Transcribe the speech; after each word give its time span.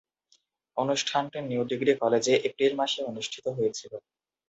অনুষ্ঠানটি 0.77 1.37
new 1.41 1.61
degree 1.71 1.93
কলেজে 2.01 2.33
April 2.47 2.73
মাসে 2.79 2.99
অনুষ্ঠিত 3.03 3.45
হয়েছিলো। 3.57 3.97